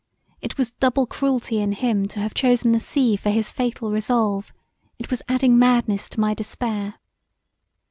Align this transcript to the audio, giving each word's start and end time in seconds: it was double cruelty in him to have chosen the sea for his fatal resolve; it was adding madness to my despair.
it 0.41 0.57
was 0.57 0.71
double 0.71 1.05
cruelty 1.05 1.59
in 1.59 1.73
him 1.73 2.07
to 2.07 2.19
have 2.19 2.33
chosen 2.33 2.71
the 2.71 2.79
sea 2.79 3.15
for 3.15 3.29
his 3.29 3.51
fatal 3.51 3.91
resolve; 3.91 4.51
it 4.97 5.11
was 5.11 5.21
adding 5.29 5.59
madness 5.59 6.09
to 6.09 6.19
my 6.19 6.33
despair. 6.33 6.95